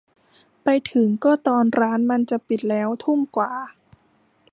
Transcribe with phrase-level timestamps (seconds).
[0.63, 3.51] ไปถึงก็ตอนร้านมันจะปิดแล้ว ทุ่มกว่า